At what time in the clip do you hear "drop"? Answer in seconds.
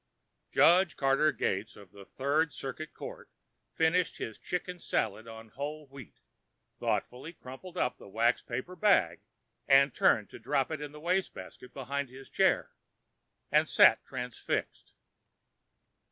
10.39-10.71